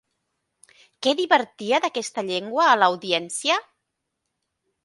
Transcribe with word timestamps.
Què 1.07 1.13
divertia 1.19 1.81
d'aquesta 1.85 2.25
llengua 2.31 2.65
a 2.71 2.75
l'audiència? 2.81 3.63